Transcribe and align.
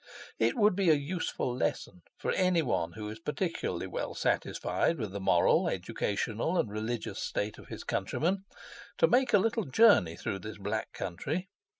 It 0.39 0.55
would 0.57 0.75
be 0.75 0.89
a 0.89 0.95
useful 0.95 1.55
lesson 1.55 2.01
for 2.17 2.31
any 2.31 2.63
one 2.63 2.93
who 2.93 3.07
is 3.09 3.19
particularly 3.19 3.85
well 3.85 4.15
satisfied 4.15 4.97
with 4.97 5.11
the 5.11 5.19
moral, 5.19 5.69
educational, 5.69 6.57
and 6.57 6.71
religious 6.71 7.21
state 7.21 7.59
of 7.59 7.67
his 7.67 7.83
countrymen, 7.83 8.39
to 8.97 9.05
make 9.05 9.31
a 9.31 9.37
little 9.37 9.65
journey 9.65 10.15
through 10.15 10.39
this 10.39 10.57
Black 10.57 10.91
Country. 10.91 11.49